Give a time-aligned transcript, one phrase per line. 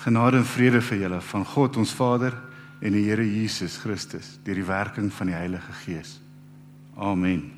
[0.00, 2.32] Genade en vrede vir julle van God ons Vader
[2.80, 6.14] en die Here Jesus Christus deur die werking van die Heilige Gees.
[6.96, 7.50] Amen.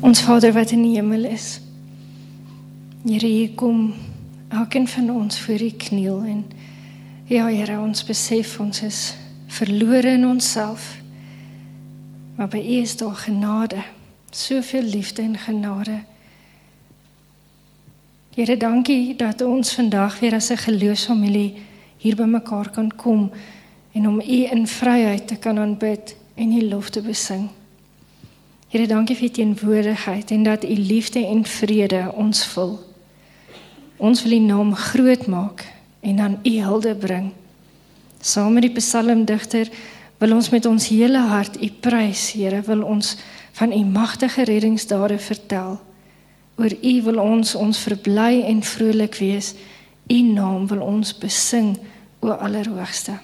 [0.00, 1.58] Ons Vader wat in die hemel is.
[3.04, 3.92] Here, hier kom
[4.48, 6.42] elkeen van ons voor U kniel en
[7.28, 9.02] ja, Here, ons besef ons is
[9.52, 10.94] verlore in onsself.
[12.40, 13.84] Maar by U is daar genade,
[14.30, 16.00] soveel liefde en genade.
[18.36, 21.54] Here, dankie dat ons vandag weer as 'n geloofsfamilie
[21.96, 23.30] hier bymekaar kan kom
[23.92, 27.48] en om U in vryheid te kan aanbid en U lof te besing.
[28.68, 32.78] Here, dankie vir U teenwoordigheid en dat U liefde en vrede ons vul.
[33.96, 37.32] Ons wil U naam groot maak en aan U hulde bring.
[38.20, 39.68] Saam met die psalmdigter
[40.18, 43.16] wil ons met ons hele hart U prys, Here, wil ons
[43.52, 45.80] van U magtige reddingsdade vertel.
[46.56, 49.54] Oor U wil ons ons verbly en vrolik wees.
[50.08, 51.74] U naam wil ons besing,
[52.20, 53.18] o Allerhoogste.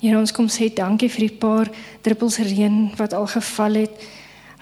[0.00, 1.70] Here ons kom sê dankie vir die paar
[2.04, 4.04] druppels reën wat al geval het.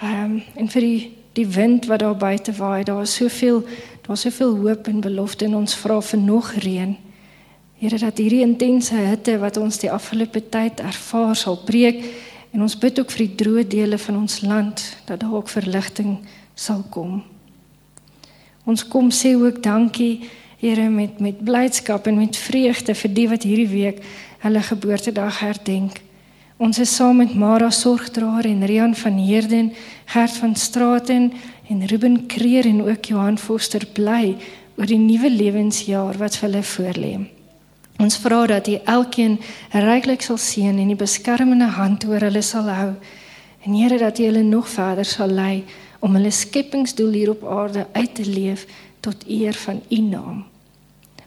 [0.03, 2.85] Ehm um, en vir die die wind wat daar buite waai.
[2.85, 3.63] Daar is soveel
[4.03, 6.97] daar is soveel hoop en belofte en ons vra vir nog reën.
[7.79, 12.05] Here dat hierdie intense hitte wat ons die afgelope tyd ervaar sal breek
[12.53, 16.19] En ons bid ook vir die droë dele van ons land dat daar ook verligting
[16.55, 17.23] sal kom.
[18.69, 20.29] Ons kom sê ook dankie
[20.63, 23.97] Here met met blydskap en met vreugde vir die wat hierdie week
[24.45, 25.97] hulle geboortedag herdenk.
[26.63, 29.73] Ons is saam met Mara Sorgdraer en Rian van Heerden,
[30.07, 31.33] Gert van Straaten
[31.67, 34.37] en Ruben Kreer en ook Johan Foster bly
[34.79, 37.15] oor die nuwe lewensjaar wat vir hulle voorlê.
[38.03, 39.37] Ons vra dat U elkeen
[39.71, 42.95] ryklik sal seën en die beskermende hand oor hulle sal hou.
[43.63, 45.65] En Here dat U hulle nog verder sal lei
[46.03, 48.67] om hulle skepingsdoel hier op aarde uit te leef
[49.01, 50.43] tot eer van U naam.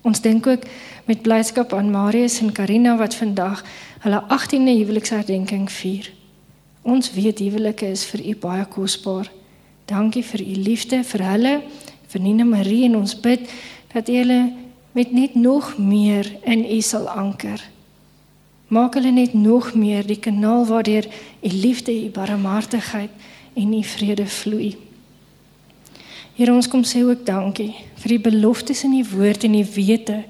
[0.04, 0.68] Ons dink ook
[1.06, 3.64] met blydskap aan Marius en Karina wat vandag
[4.04, 6.12] hulle 18de huweliksherdenking vier.
[6.82, 9.32] Ons weet huwelike is vir U baie kosbaar.
[9.86, 11.56] Dankie vir U liefde vir hulle,
[12.08, 13.48] vir Nina Marie en ons bid
[13.94, 14.65] dat U hulle
[14.96, 17.60] met net nog meer in U sal anker.
[18.68, 21.04] Maak hulle net nog meer die kanaal waardeur
[21.42, 23.10] U liefde, U barmhartigheid
[23.54, 24.78] en U vrede vloei.
[26.36, 30.22] Here ons kom sê ook dankie vir die beloftes in U woord en die wete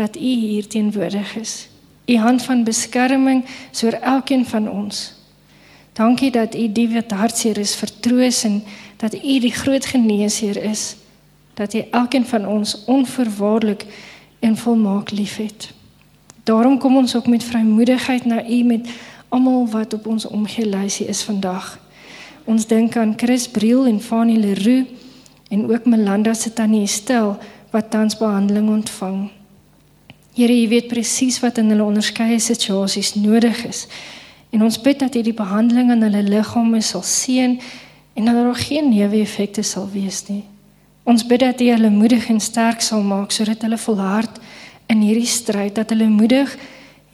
[0.00, 1.68] dat U hier teenwoordig is.
[2.08, 3.44] U hand van beskerming
[3.82, 5.02] oor elkeen van ons.
[5.92, 8.62] Dankie dat U die wat hartseer is vertroos en
[8.96, 10.94] dat U die groot geneesheer is
[11.58, 13.84] dat hy elkeen van ons onverwaarlik
[14.38, 15.72] en volmaak liefhet.
[16.46, 18.88] Daarom kom ons ook met vrymoedigheid na U met
[19.28, 21.78] almal wat op ons omgelysie is vandag.
[22.44, 24.86] Ons dink aan Chris Briel en Fanny Leroux
[25.48, 27.36] en ook Melanda se tannie Estel
[27.70, 29.30] wat tans behandeling ontvang.
[30.34, 33.86] Here, U weet presies wat in hulle onderskeie situasies nodig is.
[34.50, 37.58] En ons bid dat U die behandeling aan hulle liggame sal seën
[38.14, 40.44] en dat daar geen neeweffekte sal wees nie.
[41.08, 44.34] Ons bid dat U hulle moedig en sterk sal maak sodat hulle volhard
[44.92, 46.52] in hierdie stryd, dat hulle moedig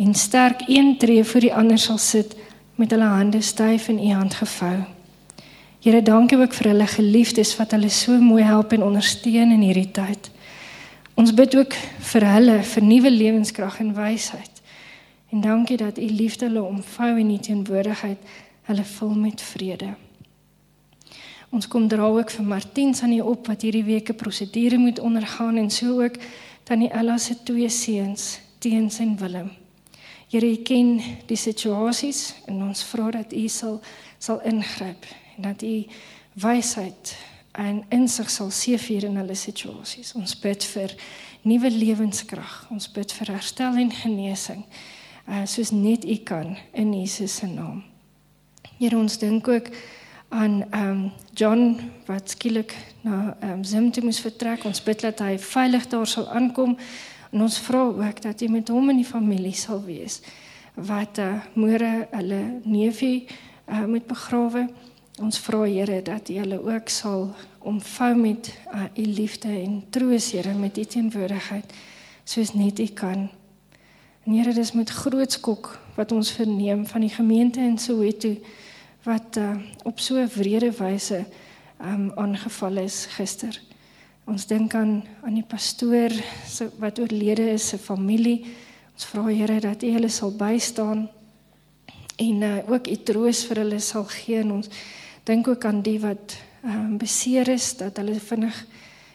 [0.03, 2.35] en sterk een tree voor die ander sal sit
[2.75, 4.83] met hulle hande styf in U hand gevou.
[5.85, 9.91] Here, dankie ook vir hulle geliefdes wat hulle so mooi help en ondersteun in hierdie
[9.95, 10.31] tyd.
[11.15, 11.77] Ons bid ook
[12.11, 14.63] vir hulle vir nuwe lewenskrag en wysheid.
[15.31, 18.35] En dankie dat U liefde hulle omvou en U teenwoordigheid
[18.67, 19.95] hulle vul met vrede.
[21.55, 24.99] Ons kom dra ook vir Martiens aan die op wat hierdie week 'n prosedure moet
[24.99, 26.17] ondergaan en so ook
[26.65, 29.51] tannie Ella se twee seuns, Teens en Willem.
[30.31, 33.81] Here, U ken die situasies en ons vra dat U sal
[34.19, 35.07] sal ingryp
[35.37, 35.87] en dat U
[36.33, 37.17] wysheid
[37.53, 40.13] en insig sal seëvier in hulle situasies.
[40.15, 40.95] Ons bid vir
[41.43, 42.67] nuwe lewenskrag.
[42.71, 44.65] Ons bid vir herstel en genesing.
[45.29, 47.85] Uh soos net U kan in Jesus se naam.
[48.79, 49.71] Here, ons dink ook
[50.35, 54.65] aan ehm um, John wat skielik na ehm um, Zim toe moes vertrek.
[54.65, 56.77] Ons bid dat hy veilig daar sal aankom
[57.31, 60.21] en ons vra ook dat hy met hom en die familie sal wees
[60.75, 63.27] wat uh, môre hulle neefie
[63.71, 64.67] uh, moet begrawe.
[65.23, 70.33] Ons vra Here dat U hulle ook sal omvou met uh, U liefde en troos
[70.33, 71.75] Here met U teenwoordigheid
[72.25, 73.29] soos net U kan.
[74.27, 78.35] En Here, dis met groot skok wat ons verneem van die gemeente in Soweto
[79.05, 81.25] wat uh, op so 'n wrede wyse
[81.81, 83.61] um aangeval is gister.
[84.25, 86.11] Ons dink aan aan die pastoor
[86.47, 88.45] se wat oorlede is, se familie.
[88.95, 91.09] Ons vra Here dat U hulle sal bystaan
[92.17, 94.39] en uh, ook U troos vir hulle sal gee.
[94.39, 94.69] En ons
[95.25, 98.67] dink ook aan die wat um beseer is dat hulle vinnig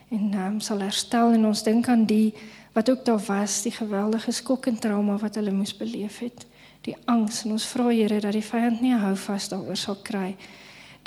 [0.09, 2.33] en um, sal herstel en ons dink aan die
[2.73, 6.45] wat ook daar was, die geweldige skok en trauma wat hulle moes beleef het.
[6.81, 10.35] Die angs en ons vra Here dat die vyand nie hou vas daaroor sal kry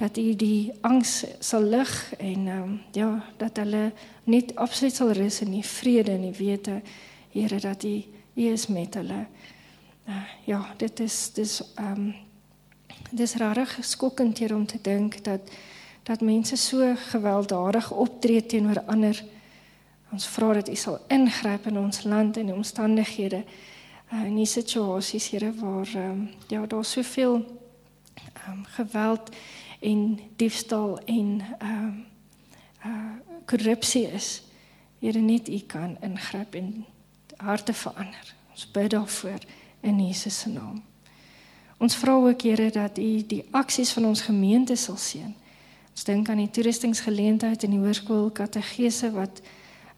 [0.00, 3.92] dat u die angs sal lig en um, ja, dat hulle
[4.24, 6.80] net absoluut sal rus in die vrede en die wete
[7.32, 8.02] Here dat u
[8.34, 9.26] u is met hulle.
[10.08, 12.14] Uh, ja, dit is dis ehm um,
[13.12, 15.40] dis rarig skokkend hier om te dink dat
[16.02, 19.24] dat mense so gewelddadig optree teenoor ander.
[20.12, 23.44] Ons vra dat U sal ingryp in ons land en die omstandighede
[24.12, 27.34] in die situasies Here waar um, ja daar soveel
[28.48, 29.30] um, geweld
[29.80, 31.86] en diefstal en ehm
[32.84, 33.14] uh, uh,
[33.46, 34.42] korrupsie is.
[34.98, 36.84] Here net U kan ingryp en
[37.36, 38.34] harte verander.
[38.50, 39.38] Ons bid daarvoor
[39.80, 40.82] in Jesus se naam.
[41.78, 45.34] Ons vra ook Here dat U die aksies van ons gemeente sal seën.
[45.92, 49.42] Ons dink aan die toeristingsgeleentheid in die hoërskool kategese wat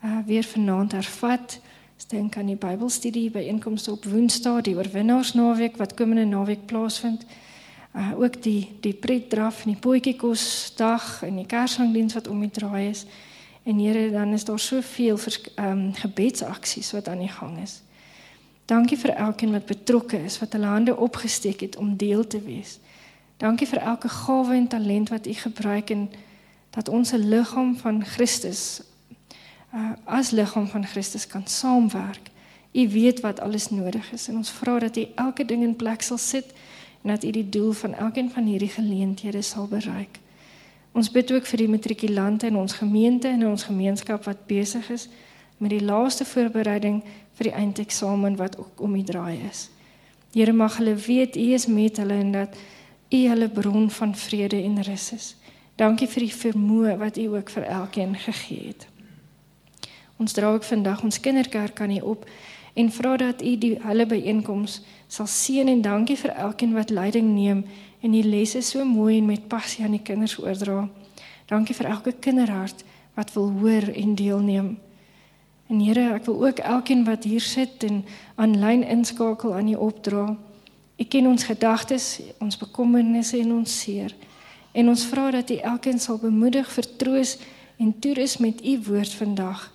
[0.05, 1.59] uh, weer vanaand hervat.
[1.95, 7.23] Ons dink aan die Bybelstudie by inkomste op Woensdae, die oorwinnaarsnaweek wat komende naweek plaasvind.
[7.95, 12.89] Uh ook die die pretdraf en die potjiekosdag en die kersangdiens wat om die draai
[12.89, 13.05] is.
[13.63, 17.81] En Here, dan is daar soveel ehm um, gebedsaksies wat aan die gang is.
[18.67, 22.79] Dankie vir elkeen wat betrokke is, wat hulle hande opgesteek het om deel te wees.
[23.37, 26.11] Dankie vir elke gawe en talent wat U gebruik en
[26.71, 28.83] dat ons 'n liggaam van Christus
[29.75, 32.31] uh, as liggaam van Christus kan saamwerk.
[32.73, 36.03] U weet wat alles nodig is en ons vra dat U elke ding in plek
[36.03, 36.55] sal sit
[37.03, 40.19] en dat U die doel van elkeen van hierdie geleenthede sal bereik.
[40.95, 44.91] Ons bid ook vir die matrikulante in ons gemeente en in ons gemeenskap wat besig
[44.91, 45.09] is
[45.59, 47.03] met die laaste voorbereiding
[47.35, 49.69] vir die eindeksamen wat ook om die draai is.
[50.35, 52.57] Here mag hulle weet U is met hulle en dat
[53.11, 55.37] U hulle bron van vrede en rus is.
[55.79, 58.87] Dankie vir die vermoë wat U ook vir elkeen gegee het.
[60.17, 62.27] Ons dra ook vandag ons kinderkerk aan U op
[62.75, 67.35] en vra dat U die hulle byeenkoms sal seën en dankie vir elkeen wat leiding
[67.35, 67.65] neem
[68.01, 70.89] en die lesse so mooi en met passie aan die kinders oordra.
[71.47, 72.85] Dankie vir elke kinderhart
[73.15, 74.77] wat wil hoor en deelneem.
[75.67, 78.05] En Here, ek wil ook elkeen wat hier sit en
[78.37, 80.27] aanlyn inskakel aan U opdra.
[80.99, 84.15] U ken ons gedagtes, ons bekommernisse en ons seer.
[84.73, 87.39] En ons vra dat U elkeen sal bemoedig, vertroos
[87.79, 89.74] en toerus met U woord vandag.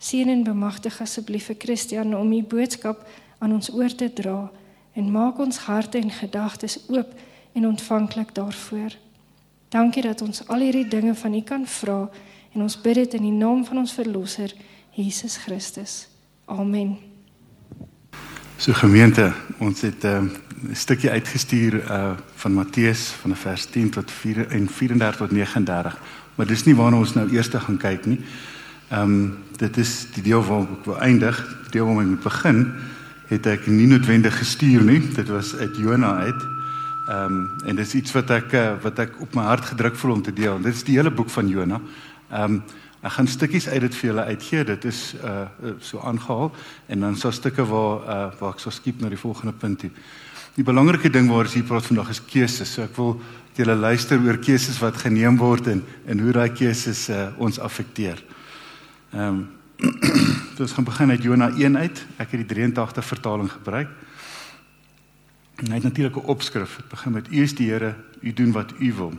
[0.00, 3.02] Seën en bemagtig asseblief vir Christian om U boodskap
[3.38, 4.48] aan ons oor te dra
[4.96, 7.12] en maak ons harte en gedagtes oop
[7.52, 8.96] en ontvanklik daarvoor.
[9.68, 11.98] Dankie dat ons al hierdie dinge van U kan vra
[12.54, 14.54] en ons bid dit in die naam van ons verlosser
[14.96, 16.06] Jesus Christus.
[16.48, 16.96] Amen.
[18.56, 23.90] So gemeente, ons het ehm, 'n uh, stukkie uitgestuur uh van Matteus van vers 10
[23.90, 26.00] tot 4 en 34 tot 39.
[26.34, 28.20] Maar dis nie waarna ons nou eers gaan kyk nie.
[28.90, 32.22] Ehm um, dit is die deel waar ek wil eindig, die deel waar ek moet
[32.24, 32.60] begin,
[33.28, 35.00] het ek nie noodwendig gestuur nie.
[35.14, 36.42] Dit was uit Jona uit.
[37.08, 40.18] Ehm um, en dis iets wat ek uh, wat ek op my hart gedruk voel
[40.18, 40.58] om te deel.
[40.62, 41.80] Dit is die hele boek van Jona.
[42.30, 42.62] Ehm um,
[43.00, 44.64] Ek gaan stukkies uit dit vir julle uitgee.
[44.68, 45.46] Dit is uh
[45.80, 46.50] so aangehaal
[46.92, 49.90] en dan so stukke waar uh waar ek so skiep na die volgende punt toe.
[50.54, 52.74] Die belangrike ding waar ons hier praat vandag is keuses.
[52.74, 53.14] So ek wil
[53.56, 58.20] julle luister oor keuses wat geneem word en en hoe daai keuses uh ons affekteer.
[59.10, 59.48] Ehm um,
[60.60, 62.06] ons gaan begin uit Jona 1 uit.
[62.16, 63.88] Ek het die 83 vertaling gebruik.
[65.56, 66.76] En hy het natuurlik 'n opskrif.
[66.76, 69.12] Dit begin met U is die Here, U doen wat U wil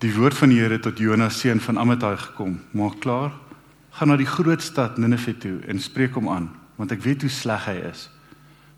[0.00, 2.56] die woord van die Here tot Jonas seun van Amittai gekom.
[2.72, 3.34] Maak klaar,
[3.98, 6.48] gaan na die groot stad Ninive toe en spreek hom aan,
[6.80, 8.06] want ek weet hoe sleg hy is.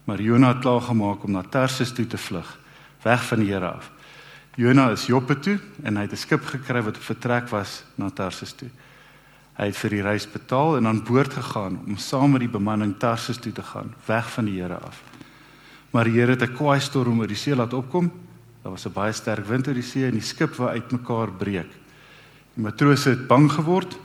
[0.09, 2.49] Maar Jona het klaar gemaak om na Tarsis toe te vlug,
[3.07, 3.93] weg van die Here af.
[4.59, 8.11] Jona is Joppe toe en hy het 'n skip gekry wat op vertrek was na
[8.11, 8.69] Tarsis toe.
[9.63, 12.97] Hy het vir die reis betaal en aan boord gegaan om saam met die bemanning
[12.99, 14.99] Tarsis toe te gaan, weg van die Here af.
[15.95, 18.11] Maar die Here het 'n kwaai storm oor die see laat opkom
[18.63, 21.71] Daar was 'n baie sterk wind oor die see en die skip wou uitmekaar breek.
[22.55, 23.99] Die matrose het bang geword.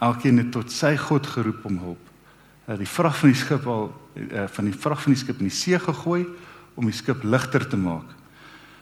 [0.00, 2.10] Elkeen het tot sy God geroep om hulp.
[2.64, 5.38] Hulle het die vrag van die skip al uh, van die vrag van die skip
[5.38, 6.26] in die see gegooi
[6.74, 8.08] om die skip ligter te maak.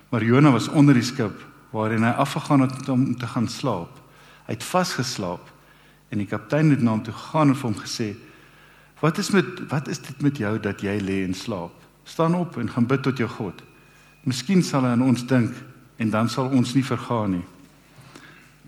[0.08, 3.90] Maar Jona was onder die skip waarin hy afgegaan het om te gaan slaap.
[4.46, 5.50] Hy het vasgeslaap
[6.10, 8.14] en die kaptein het na hom toe gegaan en vir hom gesê:
[9.00, 11.72] "Wat is met wat is dit met jou dat jy lê en slaap?
[12.04, 13.62] Staan op en gaan bid tot jou God."
[14.24, 15.54] Miskien sal hy aan ons dink
[15.96, 17.44] en dan sal ons nie vergaan nie.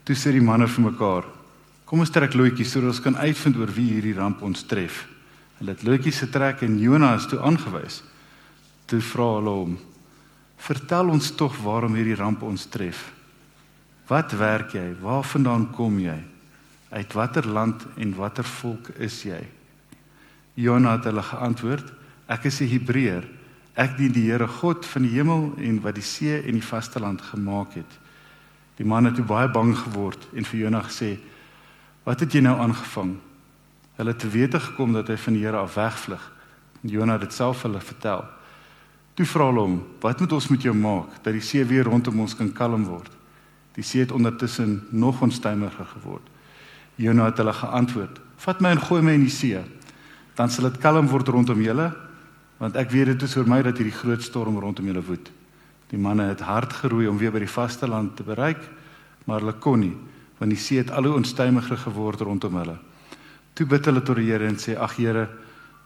[0.04, 1.24] Toe sê die manne vir mekaar:
[1.84, 5.06] "Kom ons trek loetjies sodat ons kan uitvind oor wie hierdie ramp ons tref."
[5.58, 8.02] Hulle het loetjies getrek en Jonas toe aangewys.
[8.86, 9.78] Toe vra hulle hom:
[10.58, 13.12] "Vertel ons tog waarom hierdie ramp ons tref.
[14.08, 14.94] Wat werk jy?
[15.00, 16.31] Waarvandaan kom jy?"
[16.92, 19.40] Uit watter land en watter volk is jy?
[20.60, 21.92] Jona het hulle geantwoord:
[22.28, 23.24] Ek is 'n Hebreër.
[23.74, 27.22] Ek dien die Here God van die hemel en wat die see en die vasteland
[27.22, 27.98] gemaak het.
[28.76, 31.18] Die man het baie bang geword en vir Jona gesê:
[32.04, 33.16] "Wat het jy nou aangevang?"
[33.96, 36.32] Hulle het te wete gekom dat hy van die Here af wegvlug.
[36.80, 38.24] Jona het dit self hulle vertel.
[39.14, 42.20] Toe vra hulle hom: "Wat moet ons met jou maak dat die see weer rondom
[42.20, 43.10] ons kan kalm word?"
[43.74, 46.31] Die see het ondertussen nog onstuimiger geword.
[47.02, 49.58] Jona het hulle geantwoord: "Vat my en gooi my in die see,
[50.34, 51.92] dan sal dit kalm word rondom julle,
[52.58, 55.30] want ek weet dit is vir my dat hierdie groot storm rondom julle woed."
[55.90, 58.62] Die manne het hard geroei om weer by die vasteland te bereik,
[59.26, 59.96] maar hulle kon nie,
[60.38, 62.78] want die see het al hoe onstuimiger geword rondom hulle.
[63.54, 65.28] Toe bid hulle tot die Here en sê: "Ag Here,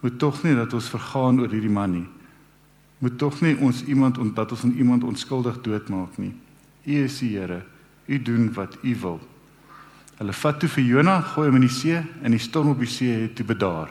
[0.02, 2.06] moet tog nie dat ons vergaan oor hierdie man nie.
[2.98, 6.34] Moet tog nie ons iemand omdat ons iemand onskuldig doodmaak nie.
[6.84, 7.62] U is die Here.
[8.06, 9.20] U doen wat u wil."
[10.16, 12.88] Hulle vat toe vir Jona, gooi hom in die see en die storm op die
[12.88, 13.90] see het toe bedaar.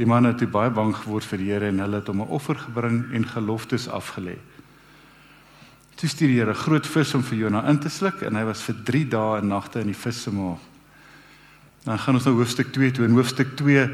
[0.00, 2.32] Die manne het toe baie bang geword vir die Here en hulle het hom 'n
[2.32, 4.38] offer gebring en geloftes afgelê.
[5.96, 8.44] Toe stuur die Here 'n groot vis om vir Jona in te sluk en hy
[8.44, 10.58] was vir 3 dae en nagte in die vis se maag.
[11.84, 13.04] Dan gaan ons na hoofstuk 2 toe.
[13.04, 13.90] In hoofstuk 2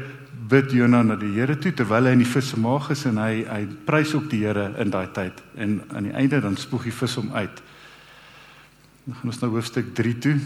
[0.47, 3.17] bid Jona na die Here toe terwyl hy in die vis se maag is en
[3.17, 6.83] hy hy prys ook die Here in daai tyd en aan die einde dan spoeg
[6.83, 7.61] die vis hom uit.
[9.05, 10.39] Dan gaan ons na hoofstuk 3 toe.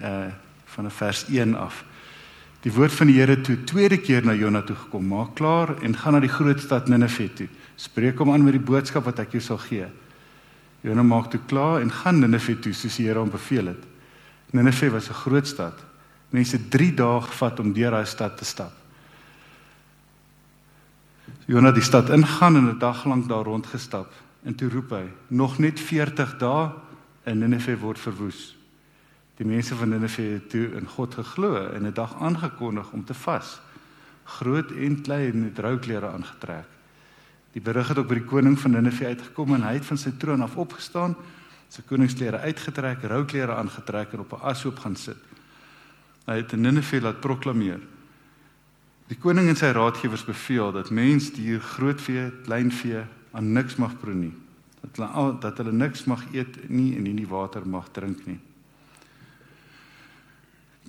[0.00, 0.32] Uh
[0.72, 1.84] van vers 1 af.
[2.62, 5.06] Die woord van die Here toe tweede keer na Jona toe gekom.
[5.10, 7.48] Maak klaar en gaan na die groot stad Ninive toe.
[7.76, 9.88] Spreek hom aan met die boodskap wat ek jou sal gee.
[10.86, 13.82] Jona maak toe klaar en gaan Ninive toe soos die Here hom beveel het.
[14.52, 15.74] Ninive was 'n groot stad.
[16.30, 18.72] Mense 3 dae gevat om deur daai stad te stap.
[21.46, 24.12] Jona die stad ingaan en 'n dag lank daar rondgestap
[24.44, 26.70] en toe roep hy: "Nog net 40 dae
[27.24, 28.61] en Ninive word verwoes."
[29.42, 33.14] Die mense van Ninive het toe in God geglo en 'n dag aangekondig om te
[33.14, 33.60] vas.
[34.24, 36.68] Groot en klein het rouklere aangetrek.
[37.52, 40.10] Die berig het ook by die koning van Ninive uitgekom en hy het van sy
[40.18, 41.16] troon af opgestaan,
[41.68, 45.18] sy koningsklere uitgetrek, rouklere aangetrek en op 'n ashoop gaan sit.
[46.26, 47.80] Hy het in Ninive laat proklameer.
[49.06, 54.14] Die koning en sy raadgewers beveel dat mens, dier, grootvee, kleinvee aan niks mag proe
[54.14, 54.34] nie.
[54.80, 58.40] Dat hulle al dat hulle niks mag eet nie en nie water mag drink nie.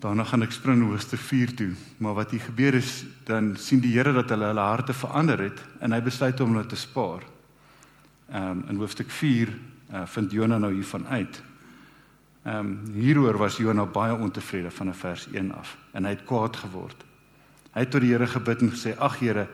[0.03, 1.69] Daarna gaan ek spring hoofstuk 4 toe,
[2.03, 5.61] maar wat hier gebeur is dan sien die Here dat hulle hulle harte verander het
[5.79, 7.23] en hy besluit om hulle te spaar.
[8.27, 11.39] Ehm um, in hoofstuk 4 uh, vind Jona nou hiervan uit.
[12.43, 16.59] Ehm um, hieroor was Jona baie ontevrede van vers 1 af en hy het kwaad
[16.65, 17.07] geword.
[17.71, 19.47] Hy het tot die Here gebid en gesê: "Ag Here,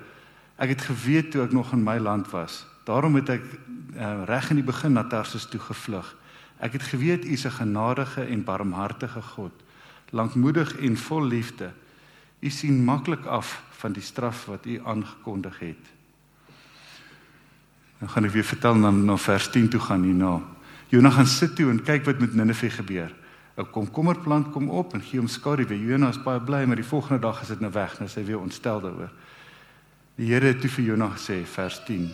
[0.57, 2.65] ek het geweet toe ek nog in my land was.
[2.89, 3.45] Daarom het ek
[3.93, 6.15] uh, reg in die begin na Tarsus toe gevlug.
[6.57, 9.68] Ek het geweet U is 'n genadige en barmhartige God."
[10.11, 11.71] Lankmoedig en vol liefde.
[12.39, 15.89] U sien maklik af van die straf wat u aangekondig het.
[17.99, 20.39] Nou gaan ek weer vertel na, na vers 10 toe gaan hierna.
[20.89, 23.15] Jonah gaan sit toe en kyk wat met Ninive gebeur.
[23.59, 25.65] 'n Komkommerplant kom op en gee hom skadu.
[25.75, 28.39] Jonah is baie bly, maar die volgende dag is dit nou weg, nou sy weer
[28.39, 29.11] ontstel daaroor.
[30.15, 32.09] Die Here het toe vir Jonah gesê vers 10: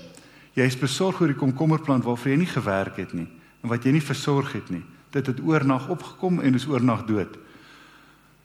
[0.53, 3.27] Jy is besorg oor die komkommerplant waarvoor jy nie gewerk het nie
[3.63, 4.83] en wat jy nie versorg het nie.
[5.11, 7.37] Dit het oornag opgekom en is oornag dood.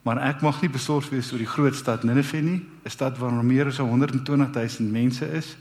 [0.03, 3.45] Maar ek mag nie besorg wees oor die groot stad Ninive nie, 'n stad waar
[3.45, 5.57] meer as 120 000 mense is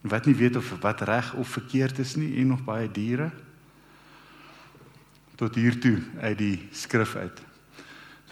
[0.00, 3.30] wat nie weet of wat reg of verkeerd is nie en nog baie diere.
[5.36, 7.42] Tot hier toe uit die skrif uit.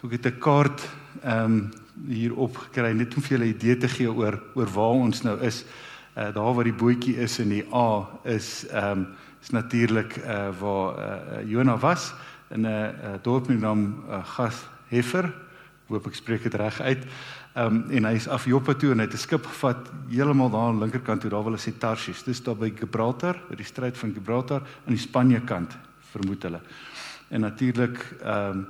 [0.00, 0.80] So ek het 'n kaart
[1.22, 1.70] ehm um,
[2.06, 5.40] hier opgekry net om vir julle 'n idee te gee oor oor waar ons nou
[5.40, 5.64] is.
[6.16, 9.06] Uh daar waar die bootjie is in die A is ehm um,
[9.42, 12.14] is natuurlik uh waar uh, Jona was
[12.50, 15.32] in 'n uh, dorp met naam uh, Gas Heffer,
[15.88, 17.04] hoop ek spreek dit reg uit.
[17.54, 20.50] Ehm um, en hy is af Joppe toe en hy het 'n skip gevat heeltemal
[20.50, 22.22] daar aan linkerkant toe, daar wil hulle sê Tarsis.
[22.22, 25.76] Dis daar by Gibraltar, by die stryd van Gibraltar aan die Spanje kant,
[26.12, 26.60] vermoed hulle.
[27.28, 28.66] En natuurlik ehm um,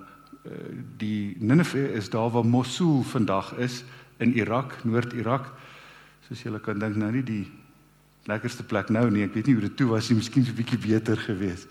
[0.96, 3.84] die Nineve is daar waar Mosul vandag is
[4.16, 5.52] in Irak, Noord-Irak.
[6.28, 7.50] Soos julle kan dink nou nie die
[8.24, 9.24] lekkerste plek nou nie.
[9.24, 11.68] Ek weet nie hoe dit toe was nie, miskien 'n bietjie beter geweest.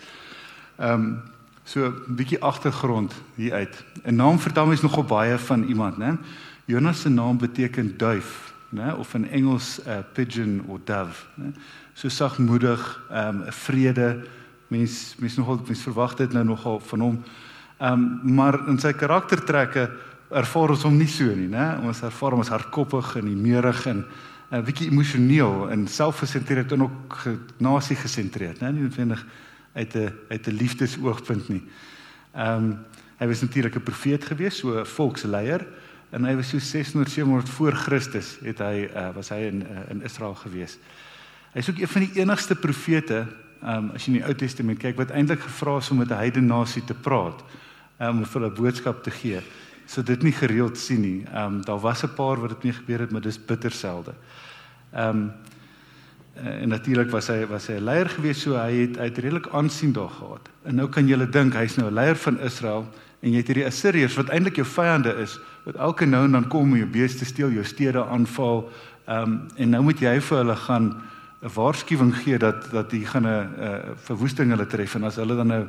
[0.78, 1.22] Ehm um,
[1.68, 3.84] So 'n bietjie agtergrond hier uit.
[4.04, 6.18] 'n Naam vertel mens nogal baie van iemand, né?
[6.66, 8.94] Jonas se naam beteken duif, né?
[8.94, 11.52] Of in Engels 'n uh, pigeon of dove, né?
[11.94, 14.24] So sagmoedig, ehm um, 'n vrede.
[14.68, 17.24] Mens mens nogal mens verwag dit nou nogal van hom.
[17.78, 19.92] Ehm um, maar in sy karaktertrekke
[20.30, 21.80] ervaar ons hom nie so nie, né?
[21.84, 24.06] Ons ervaar hom as hardkoppig en niemerig en
[24.52, 27.18] 'n uh, bietjie emosioneel en selfgesentreerd en ook
[27.58, 28.72] nasie gesentreerd, né?
[28.72, 29.26] Nie noodwendig
[29.78, 31.64] uit 'n uit 'n liefdesoogpunt nie.
[32.34, 32.80] Ehm um,
[33.18, 35.68] Hy was natuurlik 'n profeet geweest, so 'n volksleier
[36.10, 39.90] en hy was so 600 700 voor Christus het hy uh, was hy in uh,
[39.90, 40.80] in Israel geweest.
[41.54, 43.26] Hy's ook een van die enigste profete,
[43.64, 46.22] um, as jy in die Ou Testament kyk wat eintlik gevra is om met 'n
[46.22, 47.44] heidene nasie te praat,
[48.00, 49.42] um, om vir hulle boodskap te gee.
[49.86, 51.26] So dit nie gereeld sien nie.
[51.34, 54.14] Ehm um, daar was 'n paar wat dit mee gebeur het, maar dis bitter selde.
[54.94, 55.32] Ehm um,
[56.44, 59.94] en natuurlik was hy was hy 'n leier gewees, so hy het uit redelik aansien
[59.94, 60.50] daar gehad.
[60.66, 62.86] En nou kan jy dink hy's nou 'n leier van Israel
[63.22, 66.48] en jy het hierdie Assiriërs wat eintlik jou vyande is, wat elke nou en dan
[66.48, 68.70] kom om jou beeste steel, jou stede aanval.
[69.08, 71.02] Ehm um, en nou moet jy vir hulle gaan
[71.42, 75.48] 'n waarskuwing gee dat dat hier gaan 'n verwoesting hulle tref en as hulle dan
[75.48, 75.68] nou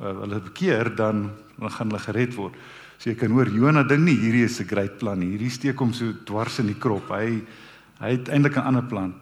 [0.00, 2.54] uh, hulle bekeer dan dan gaan hulle gered word.
[2.98, 5.30] So jy kan hoor Jona dink nie hierdie is 'n great plan nie.
[5.36, 7.08] Hierdie steek hom so dwars in die krop.
[7.08, 7.42] Hy
[8.00, 9.14] hy het eintlik 'n ander plan.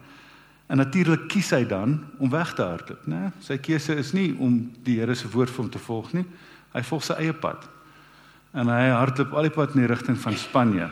[0.66, 3.31] En natuurlik kies hy dan om weg te hardloop, né?
[3.45, 6.25] Sy keuse is nie om die Here se woord vir hom te volg nie.
[6.73, 7.66] Hy volg sy eie pad.
[8.57, 10.90] En hy hardloop al die pad in die rigting van Spanje.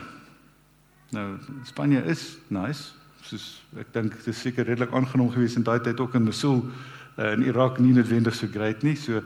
[1.15, 1.27] Nou
[1.69, 2.91] Spanje is nice.
[3.25, 6.61] Soos ek dink dit is seker redelik aangenaam geweest in daai tyd ook in Mosul
[6.65, 8.97] uh, in Irak nie noodwendig so great nie.
[8.99, 9.21] So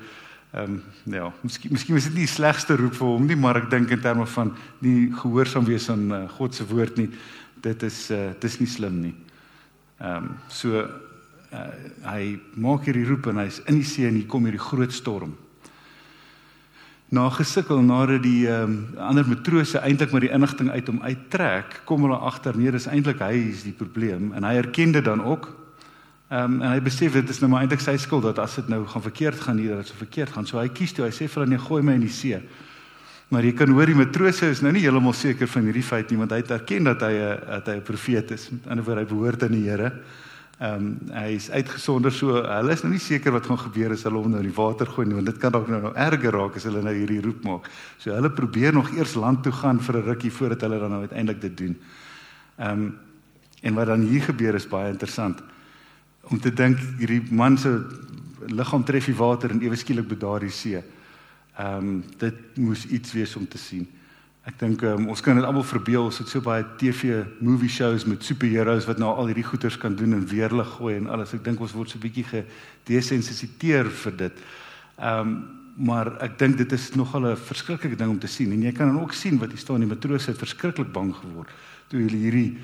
[0.56, 3.58] Ehm um, ja, miskien miskien is dit nie die slegste roep vir hom nie, maar
[3.60, 7.10] ek dink in terme van nie gehoorsaam wees aan uh, God se woord nie,
[7.66, 9.12] dit is uh, dit is nie slim nie.
[10.00, 11.64] Ehm um, so uh,
[12.04, 15.36] hy maak hierdie roep en hy's in die see en hier kom hierdie groot storm.
[17.16, 21.82] Na gesukkel nadat die ehm um, ander matrose eintlik met die inligting uit hom uittrek,
[21.86, 25.24] kom hulle agter nee, dis eintlik hy is die probleem en hy erken dit dan
[25.24, 25.54] ook
[26.30, 28.70] Ehm um, en hy besef dit is nou maar eintlik sy skuld dat as dit
[28.74, 30.48] nou gaan verkeerd gaan hier dat dit so verkeerd gaan.
[30.50, 32.40] So hy kies toe, hy sê vir hulle nee, gooi my in die see.
[33.34, 36.20] Maar jy kan hoor die matrose is nou nie heeltemal seker van hierdie feit nie
[36.20, 38.50] want hy het erken dat hy 'n dat hy 'n profeet is.
[38.52, 39.92] Met ander woorde hy behoort aan die Here.
[40.60, 44.04] Ehm um, hy is uitgesonder so hulle is nou nie seker wat gaan gebeur as
[44.04, 46.32] hulle hom nou in die water gooi nie want dit kan dalk nou, nou erger
[46.32, 47.70] raak as hulle nou hierdie roep maak.
[47.98, 51.02] So hulle probeer nog eers land toe gaan vir 'n rukkie voordat hulle dan nou
[51.02, 51.76] uiteindelik dit doen.
[52.60, 52.98] Ehm um,
[53.62, 55.42] en wat dan hier gebeur is baie interessant
[56.30, 57.82] om te dink hierdie man se
[58.48, 60.82] liggaam tref die water en ewe skielik bedaar die see.
[61.56, 63.88] Ehm um, dit moes iets wees om te sien.
[64.46, 68.06] Ek dink um, ons kan dit almal verbeel, ons het so baie TV movie shows
[68.06, 71.34] met superheroes wat nou al hierdie goeters kan doen en weerlig gooi en alles.
[71.34, 74.44] Ek dink ons word so bietjie gedesensitiseer vir dit.
[74.98, 75.38] Ehm um,
[75.76, 78.88] maar ek dink dit is nogal 'n verskriklike ding om te sien en jy kan
[78.88, 81.50] dan ook sien wat hier staan die matrose het verskriklik bang geword
[81.90, 82.58] toe hulle hierdie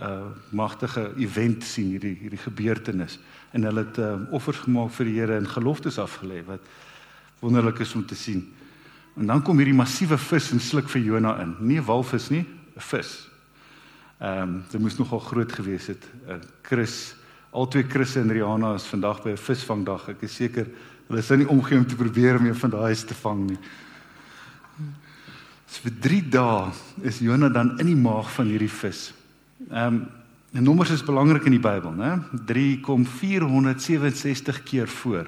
[0.00, 3.18] uh magtige event sien hierdie hierdie gebeurtenis
[3.52, 6.60] en hulle het uh, offers gemaak vir die Here en geloftes afgelê wat
[7.44, 8.42] wonderlik is om te sien.
[9.14, 11.54] En dan kom hierdie massiewe vis en sluk vir Jona in.
[11.60, 12.44] Nie 'n walvis nie,
[12.76, 13.28] 'n vis.
[14.20, 16.02] Ehm um, dit moes nogal groot gewees het.
[16.28, 17.14] Uh, Chris,
[17.50, 20.08] al twee Chris en Rihanna is vandag by 'n visvangdag.
[20.08, 20.66] Ek is seker
[21.08, 23.58] hulle sou nie omgee om te probeer om een van daai te vang nie.
[25.66, 29.12] So vir 3 dae is Jona dan in die maag van hierdie vis.
[29.70, 30.06] Ehm um,
[30.54, 32.22] en nommers is belangrik in die Bybel, né?
[32.46, 35.26] 3 kom 467 keer voor.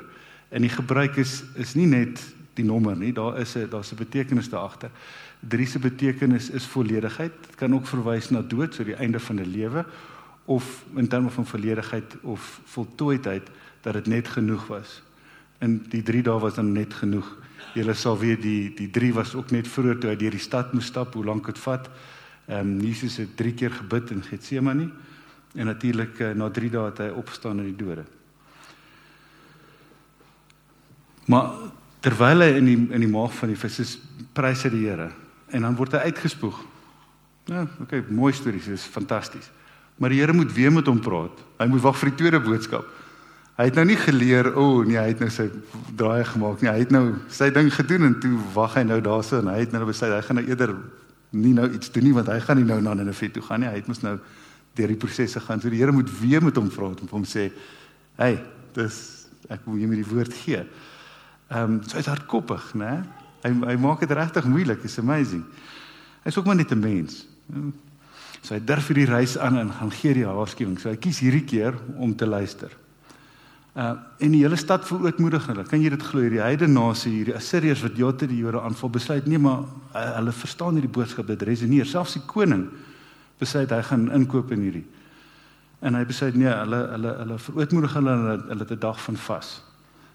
[0.49, 2.23] En die gebruik is is nie net
[2.57, 4.91] die nommer nie, daar is 'n daar's 'n betekenis daar agter.
[5.41, 7.33] 3 se betekenis is volledigheid.
[7.47, 9.85] Dit kan ook verwys na dood, so die einde van 'n lewe
[10.45, 15.03] of in terme van volledigheid of voltooidheid dat dit net genoeg was.
[15.59, 17.37] En die 3 dae was dan net genoeg.
[17.75, 20.73] Julle sal weet die die 3 was ook net vroeër toe hy deur die stad
[20.73, 21.91] moes stap, hoe lank dit vat.
[22.47, 24.91] Ehm um, Jesus het 3 keer gebid in Getsemane
[25.55, 28.05] en natuurlik uh, na 3 dae het hy opgestaan uit die dode.
[31.27, 31.53] Maar
[32.05, 33.95] terwyl hy in die in die maag van die vis is,
[34.37, 35.11] prys hy die Here
[35.55, 36.57] en dan word hy uitgespoeg.
[37.47, 39.47] Ja, okay, mooi stories, dis fantasties.
[39.97, 41.39] Maar die Here moet weer met hom praat.
[41.61, 42.89] Hy moet wag vir die tweede boodskap.
[43.57, 45.47] Hy het nou nie geleer, o oh, nee, hy het nou sy
[45.97, 46.69] draai gemaak nie.
[46.69, 49.73] Hy het nou sy ding gedoen en toe wag hy nou daarso en hy het
[49.73, 50.75] nou besluit hy gaan nou eerder
[51.37, 53.71] nie nou iets doen nie want hy gaan nie nou na Nineve toe gaan nie.
[53.71, 54.19] Hy het mos nou
[54.77, 55.63] deur die prosesse gaan.
[55.63, 57.49] So die Here moet weer met hom praat en hom sê,
[58.19, 58.43] "Hey,
[58.75, 60.67] dis ek wil jou met die woord gee."
[61.49, 63.05] Ehm um, so hy's hardkoppig, né?
[63.45, 64.83] Hy hy maak dit regtig moeilik.
[64.85, 65.45] It's amazing.
[66.25, 67.27] Hy's ook maar net 'n mens.
[68.43, 70.79] So hy durf hierdie reis aan en gaan gee die waarskuwing.
[70.81, 72.71] So hy kies hierdie keer om te luister.
[73.77, 75.65] Uh en die hele stad verootmoedig hulle.
[75.69, 76.29] Kan jy dit glo?
[76.33, 80.33] Die heidene nasie, hierdie Assiriërs wat Jote die Jode aanval, besluit nee, maar uh, hulle
[80.33, 81.87] verstaan hierdie boodskap dit resoneer.
[81.87, 82.71] Selfs die koning
[83.39, 84.87] besluit hy gaan inkoop in hierdie.
[85.85, 89.17] En hy besluit nee, hulle hulle hulle verootmoedig hulle hulle hulle het 'n dag van
[89.17, 89.63] vas.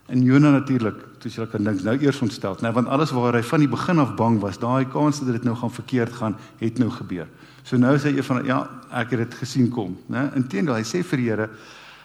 [0.07, 3.43] En Jona natuurlik, soos jy kan dink, nou eers ontstel, nee, want alles waar hy
[3.43, 6.77] van die begin af bang was, daai kans dat dit nou gaan verkeerd gaan, het
[6.77, 7.27] nou gebeur.
[7.63, 10.31] So nou sê hy van ja, ek het dit gesien kom, né?
[10.35, 11.49] Inteendeel, hy sê vir die Here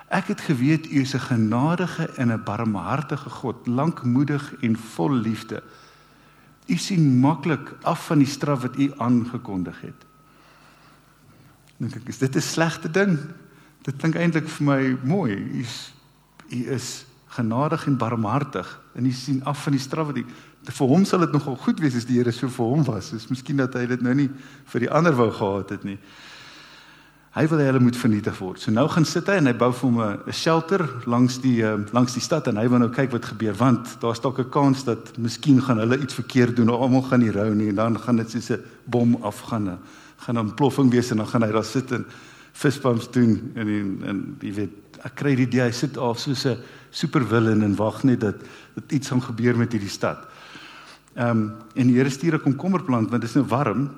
[0.06, 5.62] Ek het geweet u is 'n genadige en 'n barmhartige God, lankmoedig en vol liefde.
[6.66, 10.06] U sien maklik af van die straf wat u aangekondig het.
[11.76, 13.18] Dink ek is dit 'n slegte ding?
[13.82, 15.32] Dit klink eintlik vir my mooi.
[15.32, 15.92] U is
[16.50, 17.04] u is
[17.36, 20.24] genadig en barmhartig en u sien af van die straf wat u
[20.72, 23.12] vir hom sal dit nogal goed wees as die Here so vir hom was.
[23.14, 24.30] Dis miskien dat hy dit nou nie
[24.72, 25.98] vir die ander wou gehad het nie.
[27.36, 28.62] Hy wil hê hulle moet vernietig word.
[28.62, 31.76] So nou gaan sit hy en hy bou vir hom 'n shelter langs die uh,
[31.92, 34.84] langs die stad en hy wil nou kyk wat gebeur want daar's dalk 'n kans
[34.84, 37.98] dat miskien gaan hulle iets verkeerd doen of almal gaan nie rou nie en dan
[37.98, 39.78] gaan dit soos 'n bom afgaan.
[40.16, 42.06] Gaan 'n ontploffing wees en dan gaan hy daar sit en
[42.52, 46.46] fistbumps doen en en, en jy weet ek kry die idee hy sit af soos
[46.46, 46.56] 'n
[46.96, 48.40] supervillain en wag net dat
[48.76, 50.26] dat iets gaan gebeur met hierdie stad.
[51.16, 53.90] Ehm um, en die Here stuur 'n komkommerplant want dit is nou warm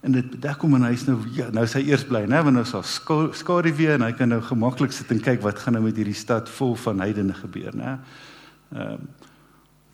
[0.00, 2.64] en dit bedek hom en hy's nou ja, nou sy eers bly, né, want nou
[2.64, 2.82] sal
[3.32, 6.14] skadu weer en hy kan nou gemaklik sit en kyk wat gaan nou met hierdie
[6.14, 7.98] stad vol van heidene gebeur, né?
[8.72, 9.08] Ehm um,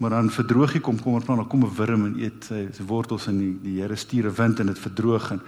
[0.00, 3.38] maar dan verdroog die komkommerplant, dan kom 'n wurm en eet sy, sy wortels en
[3.38, 5.40] die, die Here stuur 'n wind en dit verdroog en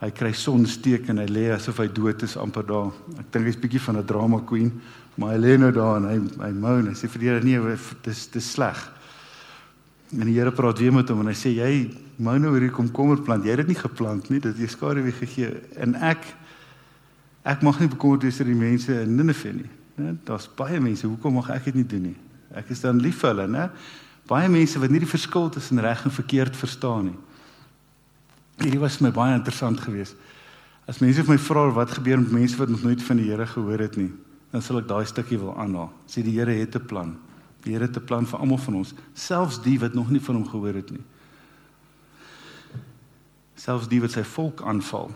[0.00, 2.92] hy kry sonsteek en hy lê asof hy dood is amper daar.
[3.18, 4.80] Ek dink hy's bietjie van 'n drama queen,
[5.20, 7.76] maar hy lê nou daar en hy hy moan hy sê vir die Here nee,
[8.06, 8.78] dis dis sleg.
[10.16, 11.72] En die Here praat weer met hom en hy sê jy
[12.20, 13.44] mou nou hierdie komkommerplant.
[13.44, 15.52] Jy het dit nie geplant nie, dit is skare wie gegee.
[15.80, 16.24] En ek
[17.48, 19.68] ek mag nie bekommerd wees oor die mense in Ninive nie.
[20.00, 20.14] Né?
[20.28, 22.16] Daar's baie mense, hoekom mag ek dit nie doen nie?
[22.56, 23.68] Ek is dan lief vir hulle, né?
[24.28, 27.18] Baie mense wat nie die verskil tussen reg en verkeerd verstaan nie.
[28.60, 30.16] Hierdie was my baie interessant geweest.
[30.88, 33.46] As mense vir my vra wat gebeur met mense wat nog nooit van die Here
[33.48, 34.10] gehoor het nie,
[34.50, 35.90] dan sal ek daai stukkie wil aanhaal.
[36.10, 37.18] Sê die Here het 'n plan.
[37.62, 40.34] Die Here het 'n plan vir almal van ons, selfs die wat nog nie van
[40.34, 41.04] hom gehoor het nie.
[43.54, 45.10] Selfs die wat sy volk aanval.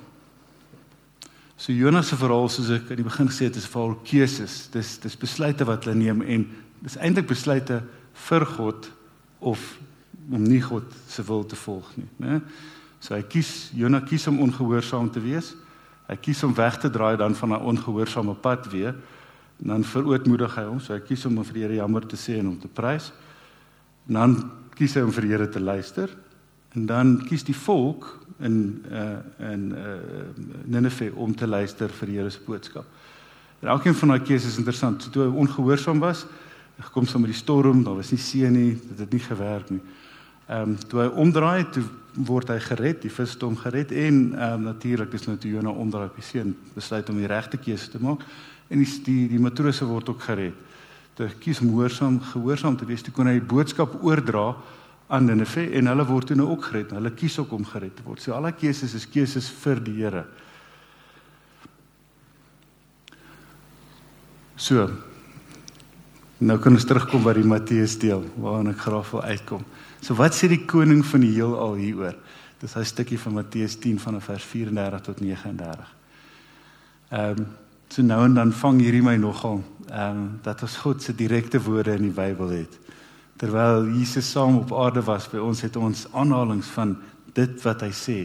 [1.57, 4.69] So Jonas se verhaal soos ek aan die begin gesê het, is 'n verhaal keuses.
[4.71, 6.51] Dis dis besluite wat hulle neem en
[6.83, 8.91] dis eintlik besluite vir God
[9.41, 9.79] of
[10.31, 12.43] om nie God se wil te volg nie, né?
[13.01, 15.55] So hy kies Jonas kies om ongehoorsaam te wees.
[16.09, 18.95] Hy kies om weg te draai dan van 'n ongehoorsame pad weer
[19.63, 22.39] En dan verootmoedig hy hom, so hy kies om vir die Here jammer te sê
[22.41, 23.13] en hom te prys.
[24.09, 24.37] En dan
[24.75, 26.11] kies hy om vir die Here te luister.
[26.75, 28.09] En dan kies die volk
[28.43, 29.99] in uh in uh
[30.67, 32.87] Nineve om te luister vir die Here se boodskap.
[33.63, 35.03] En elkeen van daai keuses is interessant.
[35.03, 36.27] So, toe hy ongehoorsaam was,
[36.81, 39.81] gekom saam met die storm, daar was nie see nie, dit het nie gewerk nie.
[40.49, 41.85] Ehm um, toe hy omdraai, toe
[42.27, 45.55] word hy gered, die vis het hom gered en ehm um, natuurlik is nou toe
[45.55, 48.27] Jona omdraai op die see en besluit om die regte keuse te maak
[48.69, 50.55] en die die, die matrose word ook gered.
[51.15, 54.55] Te kies om gehoorsaam gehoorsaam te wees, toe kon hy die boodskap oordra
[55.07, 56.95] aan Nineve en hulle word toe nou ook gered.
[56.97, 58.23] Hulle kies ook om gered te word.
[58.23, 60.25] So al die keuses is keuses vir die Here.
[64.57, 64.89] So.
[66.45, 69.63] Nou kan ons terugkom by die Matteus deel waarna ek graag wil uitkom.
[70.03, 72.17] So wat sê die koning van die heelal hieroor?
[72.61, 75.95] Dis 'n stukkie van Matteus 10 van vers 34 tot 39.
[77.11, 77.47] Ehm um,
[77.89, 81.61] So nou en dan vang hierdie my nogal ehm um, dat ons God se direkte
[81.63, 82.79] woorde in die Bybel het.
[83.37, 86.97] Terwyl Jesus saam op aarde was, by ons het ons aanhalinge van
[87.35, 88.19] dit wat hy sê,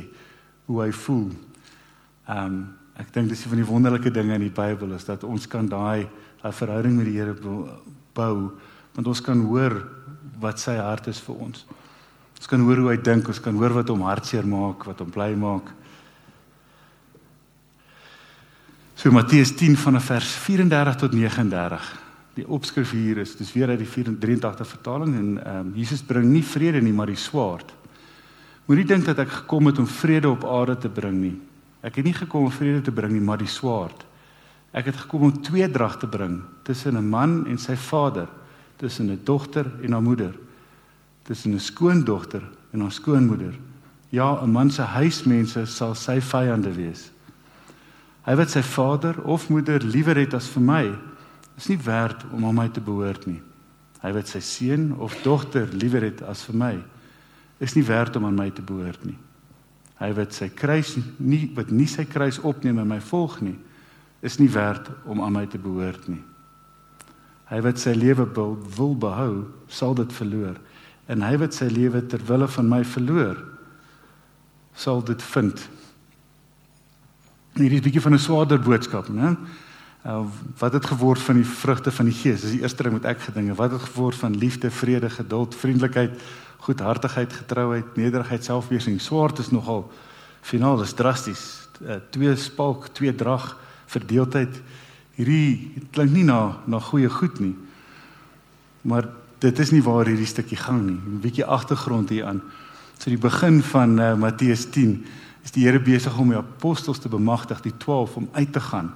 [0.65, 1.29] hoe hy voel.
[2.27, 2.59] Ehm um,
[2.99, 5.67] ek dink dis een van die wonderlike dinge in die Bybel is dat ons kan
[5.71, 6.07] daai
[6.41, 7.35] daai verhouding met die Here
[8.15, 8.51] bou,
[8.95, 9.77] want ons kan hoor
[10.39, 11.65] wat sy hart is vir ons.
[12.39, 15.11] Ons kan hoor hoe hy dink, ons kan hoor wat hom hartseer maak, wat hom
[15.11, 15.71] bly maak.
[18.99, 21.83] So Matteus 10 van vers 34 tot 39.
[22.35, 26.25] Die opskrif hier is dis weer uit die 83 vertaling en ehm um, Jesus bring
[26.27, 27.71] nie vrede nie, maar die swaard.
[28.67, 31.37] Moenie dink dat ek gekom het om vrede op aarde te bring nie.
[31.79, 34.03] Ek het nie gekom om vrede te bring nie, maar die swaard.
[34.75, 38.27] Ek het gekom om tweedrag te bring tussen 'n man en sy vader,
[38.75, 40.35] tussen 'n dogter en haar moeder,
[41.23, 43.55] tussen 'n skoondogter en haar skoonmoeder.
[44.09, 47.11] Ja, 'n man se huismense sal sy vyande wees.
[48.29, 50.83] Hy wat sy vader of moeder liewer het as vir my,
[51.57, 53.39] is nie werd om aan my te behoort nie.
[54.03, 56.75] Hy wat sy seun of dogter liewer het as vir my,
[57.57, 59.17] is nie werd om aan my te behoort nie.
[59.97, 63.57] Hy wat sy kruis nie wat nie sy kruis opneem en my volg nie,
[64.21, 66.21] is nie werd om aan my te behoort nie.
[67.49, 70.59] Hy wat sy lewe wil, behou, sal dit verloor.
[71.09, 73.41] En hy wat sy lewe ter wille van my verloor,
[74.77, 75.65] sal dit vind.
[77.57, 79.37] Hierdie is bietjie van 'n swaarder boodskap, né?
[80.05, 80.23] Uh,
[80.57, 82.41] wat het geword van die vrugte van die Gees?
[82.41, 83.55] Dis die eerste ding wat ek gedinge.
[83.55, 86.21] Wat het geword van liefde, vrede, geduld, vriendelikheid,
[86.57, 89.01] goedhartigheid, getrouheid, nederigheid, selfbeheersing?
[89.01, 89.91] Swaard is nogal
[90.41, 91.67] finaal, is drasties.
[91.83, 94.61] Uh, twee spalk, twee drag, verdeeldheid.
[95.15, 97.55] Hierdie klink nie na na goeie goed nie.
[98.81, 99.09] Maar
[99.39, 100.99] dit is nie waar hierdie stukkie gaan nie.
[100.99, 102.41] 'n Bietjie agtergrond hier aan.
[102.97, 105.05] So die begin van uh, Matteus 10
[105.43, 108.93] is die Here besig om die apostels te bemagtig, die 12 om uit te gaan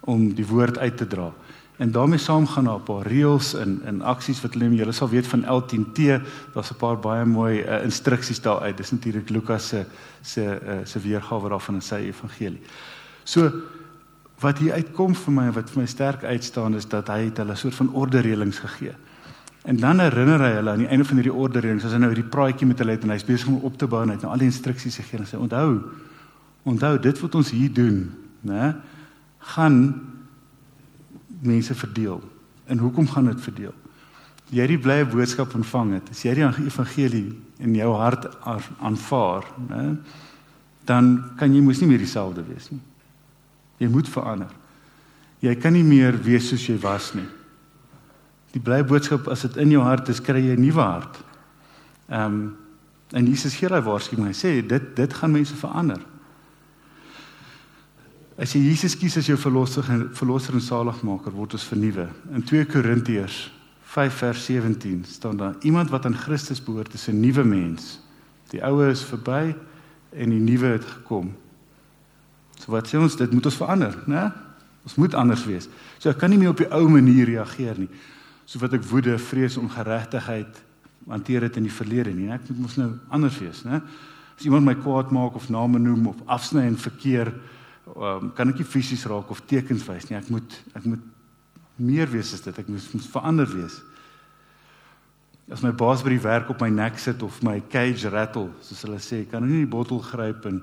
[0.00, 1.32] om die woord uit te dra.
[1.80, 5.08] En daarmee saam gaan daar 'n paar reëls en en aksies wat hulle julle sal
[5.08, 5.98] weet van L10T,
[6.54, 8.76] daar's 'n paar baie mooi uh, instruksies daar uit.
[8.76, 9.84] Dis natuurlik Lukas se
[10.22, 12.60] se uh, se weergawe daarvan in sy evangelie.
[13.24, 13.50] So
[14.40, 17.52] wat hier uitkom vir my wat vir my sterk uitstaan is dat hy het hulle
[17.52, 18.94] 'n soort van ordereëlings gegee.
[19.68, 22.30] En dan herinner hy hulle aan die einde van hierdie ordereëlings as hy nou hierdie
[22.32, 24.32] praatjie met hulle het en hy's besig om op te bou en hy het nou
[24.32, 25.74] al die instruksies gegee en sê onthou
[26.68, 28.02] onthou dit wat ons hier doen,
[28.44, 28.74] né?
[29.54, 29.76] gaan
[31.40, 32.20] mense verdeel.
[32.68, 33.74] En hoekom gaan dit verdeel?
[34.50, 36.10] Jy het die blye boodskap ontvang het.
[36.10, 37.28] As jy die evangelie
[37.62, 39.84] in jou hart aanvaar, né?
[40.88, 42.80] Dan kan jy mos nie meer dieselfde wees nie.
[43.78, 44.50] Jy moet verander.
[45.40, 47.28] Jy kan nie meer wees soos jy was nie.
[48.54, 51.22] Die blye boodskap as dit in jou hart is, kry jy 'n nuwe hart.
[52.08, 52.56] Ehm um,
[53.10, 54.26] en Jesus gee daai waarskuwing.
[54.26, 55.98] Hy sê dit dit gaan mense verander.
[58.38, 62.06] As jy Jesus kies as jou verlosser en verlosser en saligmaker, word ons vernuwe.
[62.32, 63.50] In 2 Korintiërs
[63.90, 68.00] 5 vers 17 staan daar: Iemand wat aan Christus behoort, is 'n nuwe mens.
[68.50, 69.54] Die ou is verby
[70.12, 71.34] en die nuwe het gekom.
[72.58, 74.32] So wat sê ons dit moet ons verander, né?
[74.84, 75.68] Ons moet anders wees.
[75.98, 77.88] So ek kan nie meer op die ou manier reageer nie.
[78.50, 80.56] So wat ek woede, vrees, ongeregtigheid
[81.10, 82.32] hanteer dit in die verlede nie.
[82.34, 83.78] Ek moet mos nou anders wees, né?
[84.34, 87.30] As iemand my kwaad maak of name noem of afsny en verkeer,
[87.94, 90.16] um, kan ek nie fisies raak of tekens wys nie.
[90.18, 91.04] Ek moet ek moet
[91.78, 92.58] meer wees as dit.
[92.58, 93.76] Ek moet, moet verander wees.
[95.50, 98.82] As my baas by die werk op my nek sit of my cage rattle, soos
[98.86, 100.58] hulle sê, kan ek nie die bottel gryp en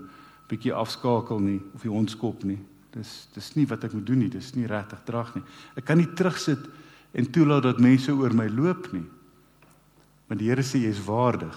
[0.52, 2.60] bietjie afskakel nie of die hond skop nie.
[2.96, 4.30] Dis dis nie wat ek moet doen nie.
[4.34, 5.46] Dis nie regtig drag nie.
[5.80, 6.68] Ek kan nie terugsit
[7.18, 9.06] en toelaat dat mense oor my loop nie.
[10.28, 11.56] Want die Here sê jy is waardig.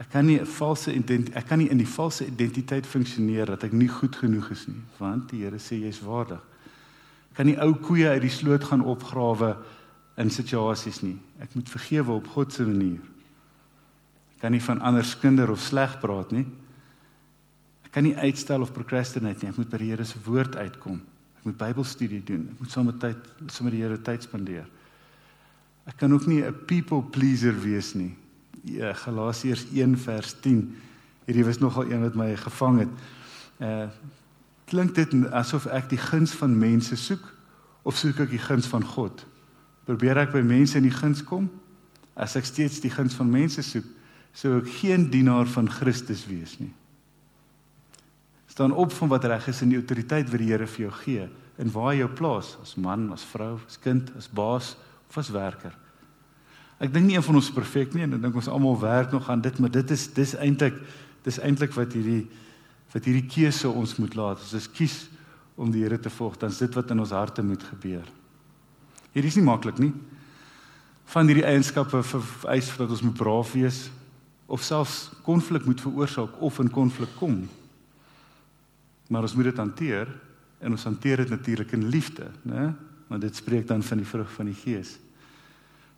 [0.00, 3.64] Ek kan nie 'n valse identiteit ek kan nie in die valse identiteit funksioneer dat
[3.64, 6.40] ek nie goed genoeg is nie, want die Here sê jy is waardig.
[7.30, 9.56] Ek kan nie ou koeie uit die sloot gaan opgrawe
[10.16, 11.18] in situasies nie.
[11.40, 13.00] Ek moet vergewe op God se manier.
[14.34, 16.46] Ek kan nie van ander skinder of sleg praat nie.
[17.84, 19.50] Ek kan nie uitstel of procrastinate nie.
[19.50, 21.00] Ek moet by die Here se woord uitkom.
[21.40, 22.42] Ek moet Bybelstudie doen.
[22.52, 24.66] Ek moet saam met tyd saam met die Here tyd spandeer.
[25.88, 28.14] Ek kan ook nie 'n people pleaser wees nie.
[28.64, 30.76] Ja, Galasiërs 1 vers 10.
[31.24, 32.88] Hierdie was nogal een wat my gevang het.
[33.58, 33.88] Uh
[34.66, 37.34] klink dit asof ek die guns van mense soek
[37.82, 39.26] of soek ek die guns van God?
[39.84, 41.50] Probeer ek by mense in die guns kom?
[42.14, 43.84] As ek steeds die guns van mense soek,
[44.32, 46.70] sou ek geen dienaar van Christus wees nie
[48.50, 51.28] staan op van wat reg is in die autoriteit wat die Here vir jou gee
[51.60, 54.74] en waar jy plaas as man, as vrou, as kind, as baas
[55.10, 55.74] of as werker.
[56.80, 59.12] Ek dink nie een van ons is perfek nie en ek dink ons almal werk
[59.12, 60.78] nog aan dit, maar dit is dis eintlik
[61.26, 62.24] dis eintlik wat hierdie
[62.90, 64.40] wat hierdie keuse ons moet laat.
[64.42, 64.96] Ons kies
[65.54, 68.08] om die Here te volg, dan is dit wat in ons harte moet gebeur.
[69.12, 69.92] Hierdie is nie maklik nie.
[71.12, 73.84] Van hierdie eienskappe vereis dat ons moet braaf wees
[74.50, 77.44] of selfs konflik moet veroorsaak of in konflik kom
[79.10, 80.08] maar ons moet dit hanteer
[80.62, 82.70] en ons hanteer dit natuurlik in liefde, né?
[83.10, 84.92] Want dit spreek dan van die vrug van die Gees.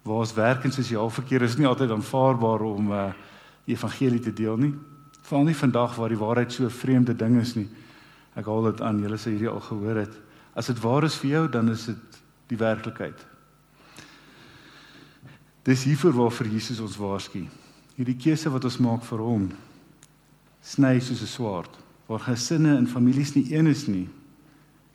[0.03, 3.11] Waar ons werk in sosiaal verkeer is nie altyd aanvaarbaar om uh
[3.63, 4.73] die evangelie te deel nie.
[5.23, 7.69] Veral nie vandag waar die waarheid so 'n vreemde ding is nie.
[8.35, 10.15] Ek haal dit aan, julle sê hierdie al gehoor het.
[10.57, 13.27] As dit waar is vir jou, dan is dit die werklikheid.
[15.63, 17.47] Dis hiervoor waarvoor Jesus ons waarsku.
[17.95, 19.53] Hierdie keuse wat ons maak vir hom
[20.63, 21.82] sny soos 'n swaard
[22.13, 24.07] waar gesinne en families nie een is nie,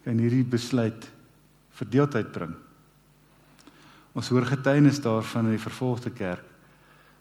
[0.05, 1.07] kan hierdie besluit
[1.77, 2.53] verdeeldheid bring.
[4.17, 6.45] Ons hoor getuienis daarvan in die vervolgde kerk.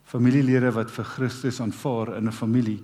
[0.06, 2.82] Familielede wat vir Christus aanvaar in 'n familie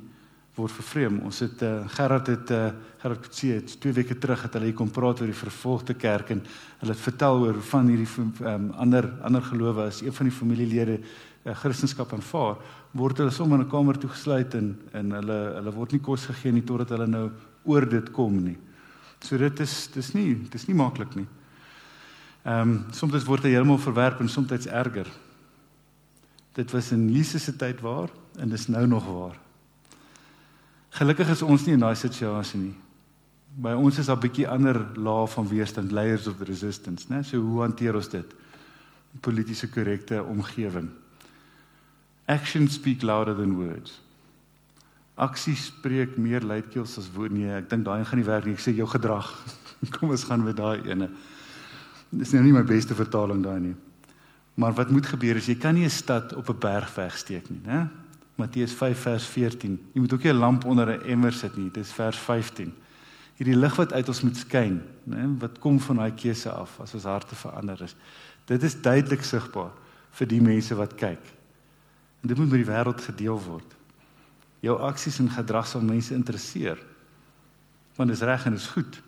[0.57, 1.21] word vervreem.
[1.25, 4.77] Ons het uh, Gerard het uh, Gerard Kutsie het twee weke terug het hulle hier
[4.77, 6.43] kom praat oor die vervolgde kerk en
[6.81, 8.09] hulle het vertel oor van hierdie
[8.45, 10.99] um, ander ander gelowe as een van die familielede
[11.45, 12.57] Christendom aanvaar
[12.95, 16.53] word hulle sommer in 'n kamer toegesluit en en hulle hulle word nie kos gegee
[16.53, 17.31] nie totdat hulle nou
[17.65, 18.59] oor dit kom nie.
[19.21, 21.27] So dit is dis nie dis nie maklik nie.
[22.45, 25.07] Ehm um, soms word hy heeltemal verwerp en soms erger.
[26.55, 29.39] Dit was in Jesus se tyd waar en dis nou nog waar.
[30.91, 32.75] Gelukkig is ons nie in daai situasie nie.
[33.57, 37.23] By ons is daar 'n bietjie ander laag van weerstand, layers of resistance, né?
[37.23, 38.35] So hoe hanteer ons dit?
[39.21, 40.91] Politiese korrekte omgewing.
[42.27, 44.01] Actions speak louder than words.
[45.15, 47.35] Aksie spreek meer luidkeels as woorde.
[47.37, 48.55] Nee, ek dink daai gaan nie werk nie.
[48.57, 49.29] Ek sê jou gedrag.
[49.95, 51.11] Kom ons gaan met daai ene.
[52.13, 53.75] Dis nou nie my beste vertaling daai nie.
[54.55, 57.61] Maar wat moet gebeur is jy kan nie 'n stad op 'n berg wegsteek nie,
[57.65, 57.89] né?
[58.37, 59.79] Matteus 5 vers 14.
[59.93, 61.71] Jy moet ook nie 'n lamp onder 'n emmer sit nie.
[61.71, 62.73] Dis vers 15.
[63.37, 66.95] Hierdie lig wat uit ons moet skyn, né, wat kom van daai keuse af as
[66.95, 67.95] ons harte verander is.
[68.45, 69.73] Dit is duidelik sigbaar
[70.11, 71.23] vir die mense wat kyk.
[72.23, 73.79] En dit moet met die wêreld gedeel word.
[74.63, 76.79] Jou aksies en gedrag sal mense interesseer.
[77.97, 79.01] Want dit is reg en dit is goed.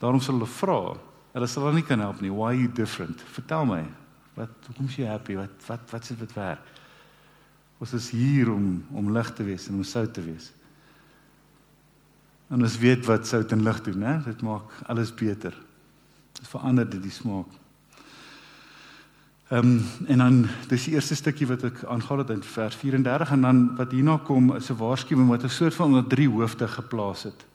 [0.00, 0.80] Daarom sal hulle vra.
[1.36, 2.32] Hulle sal nie kan help nie.
[2.32, 3.20] Why are you different?
[3.36, 3.82] Vertel my.
[4.36, 5.36] Wat hoekom is jy happy?
[5.36, 6.72] Wat wat wat sit dit werk?
[7.80, 10.48] Ons is hier om om lig te wees en om sout te wees.
[12.48, 14.16] En ons weet wat sout en lig doen, né?
[14.24, 15.56] Dit maak alles beter.
[16.36, 17.52] Dit verander dit die smaak.
[19.48, 23.30] Ehm um, en dan dis die eerste stukkie wat ek aangaan het in vers 34
[23.30, 26.68] en dan wat hierna kom is 'n waarskuwing wat 'n soort van onder drie hoofde
[26.68, 27.46] geplaas het.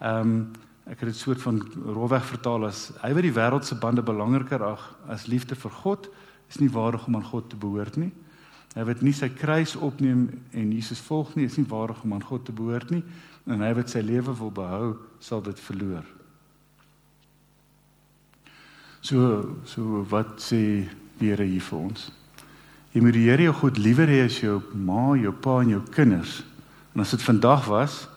[0.00, 0.50] Ehm um,
[0.86, 4.64] ek het dit soort van rolweg vertaal as hy wat die wêreld se bande belangriker
[4.64, 6.08] ag as liefde vir God
[6.48, 8.12] is nie waardig om aan God te behoort nie.
[8.74, 12.24] Hy wat nie sy kruis opneem en Jesus volg nie, is nie waardig om aan
[12.24, 13.04] God te behoort nie
[13.46, 16.04] en hy wat sy lewe wil behou, sal dit verloor.
[19.00, 22.10] So so wat sê die Here hier vir ons.
[22.92, 25.82] Jy moet die Here jou God liewer hê as jou ma, jou pa en jou
[25.94, 26.42] kinders.
[26.94, 28.08] En as dit vandag was,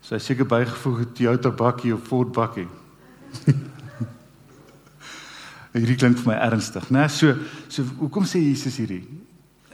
[0.00, 2.68] sou hy seker bygevoeg het Toyota bakkie of Ford bakkie.
[5.78, 7.06] hierdie klink vir my ernstig, né?
[7.12, 7.34] So
[7.70, 9.02] so hoekom sê Jesus hierdie?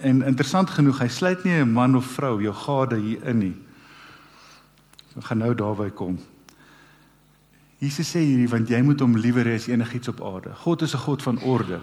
[0.04, 3.56] En interessant genoeg, hy sluit nie 'n man of vrou jou gade hier in nie.
[5.16, 6.18] Ek gaan nou daarby kom.
[7.78, 10.54] Jesus sê hierdie want jy moet hom liewer hê as enigiets op aarde.
[10.64, 11.80] God is 'n God van orde.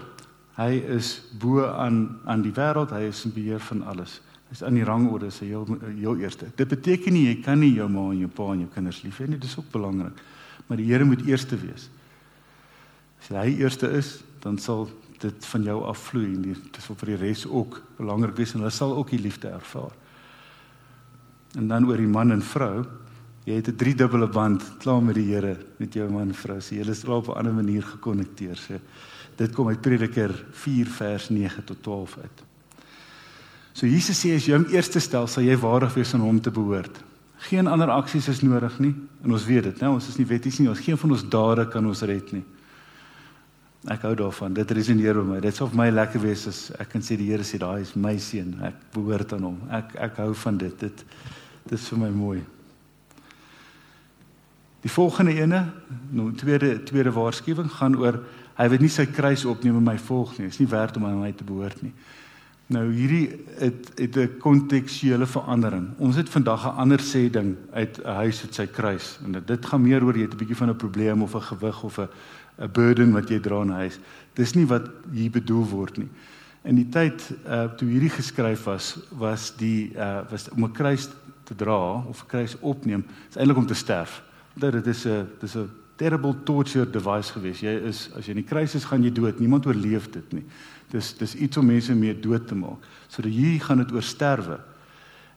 [0.56, 4.20] Hy is bo aan aan die wêreld, hy is in beheer van alles.
[4.50, 5.64] Hy's aan die rangorde se heel
[5.96, 6.50] heel eerste.
[6.56, 9.20] Dit beteken nie jy kan nie jou ma en jou pa en jou kinders lief
[9.22, 10.18] hê nie, dis ook belangrik.
[10.68, 11.88] Maar die Here moet eerste wees.
[13.22, 14.88] As hy eerste is, dan sal
[15.22, 18.74] dit van jou afvloei en dit is vir die res ook belangrik wees en hulle
[18.74, 19.94] sal ook die liefde ervaar.
[21.56, 22.84] En dan oor die man en vrou,
[23.44, 26.60] jy het 'n driedubbele band klaar met die Here met jou man en vrou.
[26.60, 28.56] So julle is op 'n ander manier gekonnekteer.
[28.56, 28.74] So
[29.42, 32.42] Dit kom uit Prediker 4 vers 9 tot 12 uit.
[33.72, 36.52] So Jesus sê as jy hom eerste stel, sal jy waardig wees aan hom te
[36.54, 37.00] behoort.
[37.48, 38.92] Geen ander aksies is nodig nie
[39.24, 39.90] en ons weet dit, né?
[39.90, 40.68] Ons is nie wetties nie.
[40.70, 42.44] Ons geen van ons dade kan ons red nie.
[43.90, 44.54] Ek hou daarvan.
[44.54, 45.38] Dit resoneer met my.
[45.42, 47.96] Dit sou vir my lekker wees as ek kan sê die Here sê daai is
[47.98, 48.54] my seun.
[48.62, 49.58] Ek behoort aan hom.
[49.74, 50.76] Ek ek hou van dit.
[50.86, 51.02] Dit
[51.64, 52.40] dit is vir my mooi.
[54.82, 55.60] Die volgende ene,
[56.10, 58.18] nou tweede tweede waarskuwing gaan oor
[58.56, 60.46] Hy wil nie sy kruis opneem en my volg nie.
[60.46, 61.92] Dit is nie werd om aan my te behoort nie.
[62.72, 63.26] Nou hierdie
[63.58, 65.88] het het 'n kontekstuele verandering.
[65.98, 69.66] Ons het vandag 'n ander sê ding uit 'n huis met sy kruis en dit
[69.66, 72.08] gaan meer oor jy het 'n bietjie van 'n probleem of 'n gewig of 'n
[72.58, 73.98] 'n burden wat jy dra in huis.
[74.34, 76.08] Dis nie wat hier bedoel word nie.
[76.64, 81.08] In die tyd uh toe hierdie geskryf was, was die uh was om 'n kruis
[81.44, 84.22] te dra of 'n kruis opneem, is eintlik om te sterf.
[84.54, 85.70] Dit is 'n dis 'n
[86.02, 87.62] terrible torture device gewees.
[87.62, 89.38] Jy is as jy in die kruis is, gaan jy dood.
[89.42, 90.44] Niemand oorleef dit nie.
[90.90, 92.82] Dis dis iets om mense mee dood te maak.
[93.06, 94.58] So dat hier gaan dit oor sterwe.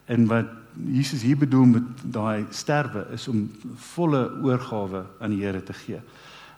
[0.10, 0.50] En wat
[0.92, 3.46] Jesus hier bedoel met daai sterwe is om
[3.94, 6.02] volle oorgawe aan die Here te gee.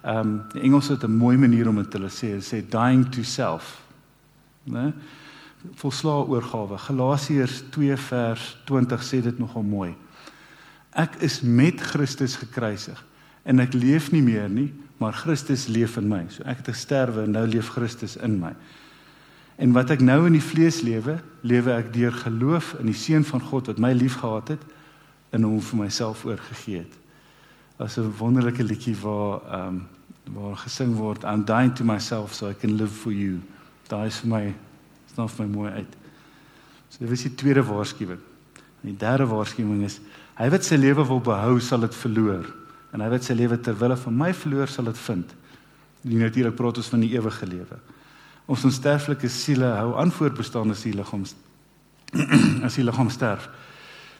[0.03, 3.23] Ehm um, die Engels het 'n mooi manier om dit te sê, sê dying to
[3.23, 3.81] self.
[4.63, 4.93] Né?
[5.75, 6.77] Volslaa oorgawe.
[6.77, 9.95] Galasiërs 2 vers 20 sê dit nogal mooi.
[10.91, 13.03] Ek is met Christus gekruisig
[13.47, 16.25] en ek leef nie meer nie, maar Christus leef in my.
[16.33, 18.51] So ek het gesterwe en nou leef Christus in my.
[19.57, 23.25] En wat ek nou in die vlees lewe, lewe ek deur geloof in die seun
[23.25, 24.65] van God wat my liefgehad het
[25.33, 26.93] en hom vir myself oorgegee het.
[27.77, 29.87] Was 'n wonderlike liedjie waar ehm um,
[30.27, 33.39] waar gesing word I'm dying to myself so I can live for you.
[33.87, 34.53] Daai is vir my
[35.07, 35.93] staan vir my mooi uit.
[36.89, 38.19] So dit is die tweede waarskuwing.
[38.83, 39.99] En die derde waarskuwing is
[40.35, 42.45] hy wat sy lewe wil behou sal dit verloor
[42.93, 45.33] en hy wat sy lewe ter wille van my verloor sal dit vind.
[46.07, 47.79] Die natuurlik praat ons van die ewige lewe.
[48.47, 51.25] Ons onsterflike siele hou aan voortbestaan as die liggaam
[52.67, 53.49] as die liggaam sterf.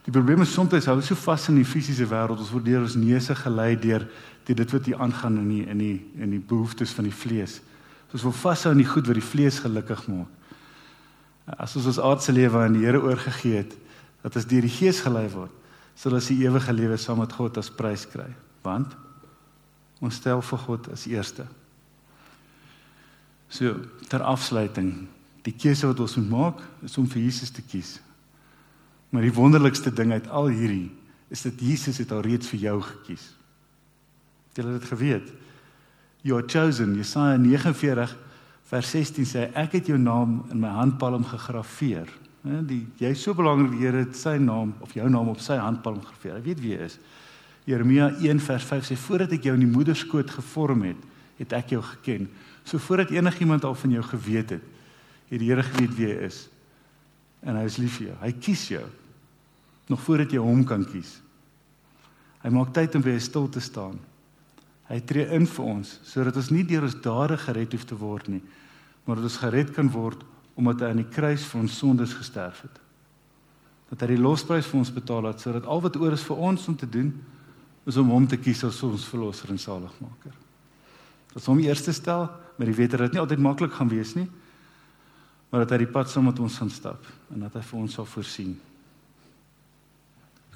[0.08, 2.96] Die probleem is soms hou so vas in die fisiese wêreld, ons word deur ons
[3.00, 4.08] neuse gelei deur
[4.48, 7.60] dit wat hier aangaan in die in die in die behoeftes van die vlees.
[8.16, 10.32] Ons wil vashou aan die goed wat die vlees gelukkig maak.
[11.60, 13.76] As ons ons aardse lewe aan die Here oorgegee het,
[14.24, 15.52] dat ons deur die Gees gelei word,
[15.96, 18.28] sal ons die ewige lewe saam met God as prys kry
[18.68, 18.96] want
[20.04, 21.48] ons stel vir God as eerste.
[23.50, 23.80] So
[24.12, 25.08] ter afsluiting,
[25.48, 27.98] die keuse wat ons moet maak is om vir Jesus te kies.
[29.10, 30.92] Maar die wonderlikste ding uit al hierdie
[31.32, 33.26] is dat Jesus het al reeds vir jou gekies.
[34.52, 35.34] Het jy dit geweet?
[36.28, 36.96] You are chosen.
[37.00, 38.16] Jesaja 49
[38.68, 42.10] vers 16 sê ek het jou naam in my handpalm gegraveer.
[42.44, 45.56] Hè, die jy's so belangrik die Here het sy naam of jou naam op sy
[45.60, 46.40] handpalm gegraveer.
[46.40, 46.98] Hy weet wie jy is.
[47.68, 51.00] Jeremia 1 vers 5 sê voordat ek jou in die moederskoot gevorm het,
[51.38, 52.30] het ek jou geken.
[52.64, 54.70] So voordat enigiemand al van jou geweet het,
[55.28, 56.46] het die Here geweet wie jy is.
[57.44, 58.16] En hy is lief vir jou.
[58.24, 58.86] Hy kies jou
[59.88, 61.14] nog voordat jy hom kan kies.
[62.44, 64.00] Hy maak tyd om by jou stil te staan.
[64.88, 68.28] Hy tree in vir ons sodat ons nie deur ons dade gered hoef te word
[68.32, 68.42] nie,
[69.04, 70.24] maar dat ons gered kan word
[70.60, 72.80] omdat hy aan die kruis vir ons sondes gesterf het.
[73.92, 76.68] Dat hy die losprys vir ons betaal het sodat al wat oor is vir ons
[76.72, 77.12] om te doen
[77.88, 80.36] is om hom te kies as ons verlosser en saligmaker.
[81.32, 82.28] Dat hom eerste stel,
[82.58, 84.28] maar die weet dat dit nie altyd maklik gaan wees nie,
[85.48, 87.94] maar dat hy die pad saam met ons gaan stap en dat hy vir ons
[87.96, 88.58] sal voorsien.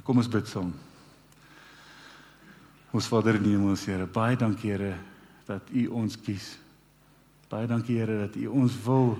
[0.03, 0.71] Kom ons bid saam.
[2.91, 4.95] Ons Vader in die hemel, Here, baie dankie Here
[5.47, 6.55] dat U ons kies.
[7.51, 9.13] Baie dankie Here dat U ons wil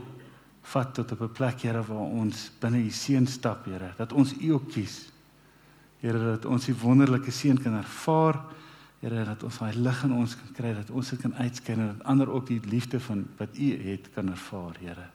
[0.73, 4.33] vat tot op 'n plek Here waar ons binne U seën stap, Here, dat ons
[4.33, 5.10] U ook kies.
[6.01, 8.39] Here, dat ons U wonderlike seën kan ervaar.
[9.03, 11.91] Here, dat ons daai lig in ons kan kry, dat ons dit kan uitskyn en
[11.93, 15.07] dat ander ook die liefde van wat U het kan ervaar, Here.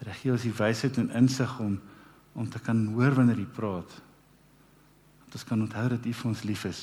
[0.00, 1.78] Here, gee ons die wysheid en insig om
[2.38, 3.90] om te kan hoor wanneer U praat.
[5.26, 6.82] Dat ons kan onthou dat U vir ons lief is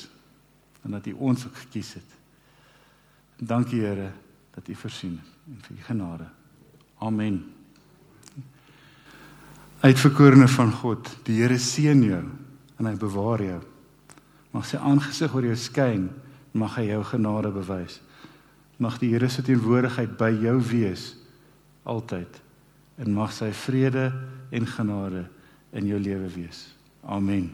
[0.84, 2.10] en dat U ons ook gekies het.
[3.40, 4.12] En dankie Here
[4.54, 5.16] dat U voorsien
[5.48, 6.28] en vir U genade.
[6.98, 7.40] Amen.
[9.80, 12.26] Uitverkorene van God, die Here seën jou
[12.78, 13.60] en hy bewaar jou.
[14.54, 16.08] Mag sy aangesig oor jou skyn,
[16.56, 18.00] mag hy jou genade bewys.
[18.78, 21.12] Mag die Here se teenwoordigheid by jou wees
[21.88, 22.40] altyd
[22.98, 24.08] en mag sy vrede
[24.54, 25.24] en genade
[25.76, 26.66] in jou lewe wees.
[27.06, 27.50] Amen.